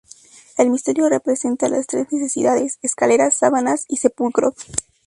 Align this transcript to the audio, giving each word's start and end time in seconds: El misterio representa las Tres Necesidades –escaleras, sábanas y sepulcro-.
El 0.57 0.71
misterio 0.71 1.09
representa 1.09 1.69
las 1.69 1.85
Tres 1.85 2.07
Necesidades 2.11 2.79
–escaleras, 2.81 3.35
sábanas 3.35 3.85
y 3.87 3.97
sepulcro-. 3.97 4.55